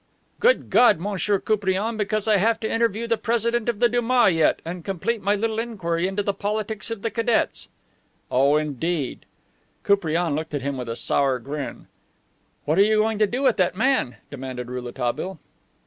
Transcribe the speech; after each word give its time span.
"Good 0.39 0.71
God, 0.71 0.97
Monsieur 0.99 1.37
Koupriane, 1.37 1.95
because 1.95 2.27
I 2.27 2.37
have 2.37 2.59
to 2.61 2.67
interview 2.67 3.05
the 3.05 3.19
President 3.19 3.69
of 3.69 3.79
the 3.79 3.87
Duma 3.87 4.31
yet, 4.31 4.59
and 4.65 4.83
complete 4.83 5.21
my 5.21 5.35
little 5.35 5.59
inquiry 5.59 6.07
into 6.07 6.23
the 6.23 6.33
politics 6.33 6.89
of 6.89 7.03
the 7.03 7.11
cadets." 7.11 7.67
"Oh, 8.31 8.55
indeed!" 8.57 9.27
Koupriane 9.83 10.33
looked 10.33 10.55
at 10.55 10.63
him 10.63 10.75
with 10.75 10.89
a 10.89 10.95
sour 10.95 11.37
grin. 11.37 11.85
"What 12.65 12.79
are 12.79 12.83
you 12.83 12.97
going 12.97 13.19
to 13.19 13.27
do 13.27 13.43
with 13.43 13.57
that 13.57 13.75
man?" 13.75 14.15
demanded 14.31 14.71
Rouletabille. 14.71 15.37